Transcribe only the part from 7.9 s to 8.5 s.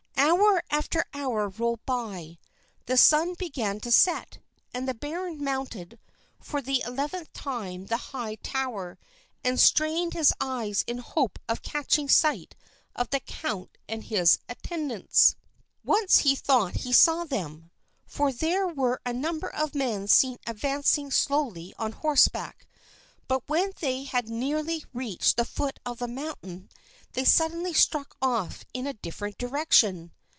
high